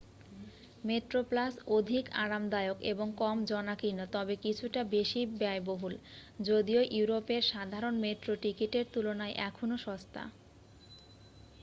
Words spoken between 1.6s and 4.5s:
অধিক আরামদায়ক এবং কম জনাকীর্ণ তবে